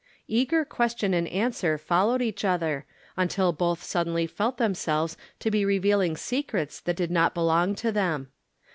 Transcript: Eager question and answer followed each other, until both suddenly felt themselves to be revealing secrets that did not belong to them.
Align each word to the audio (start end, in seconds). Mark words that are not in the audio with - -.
Eager 0.27 0.65
question 0.65 1.13
and 1.13 1.27
answer 1.27 1.77
followed 1.77 2.23
each 2.23 2.43
other, 2.43 2.87
until 3.17 3.53
both 3.53 3.83
suddenly 3.83 4.25
felt 4.25 4.57
themselves 4.57 5.15
to 5.39 5.51
be 5.51 5.63
revealing 5.63 6.17
secrets 6.17 6.79
that 6.79 6.95
did 6.95 7.11
not 7.11 7.35
belong 7.35 7.75
to 7.75 7.91
them. 7.91 8.31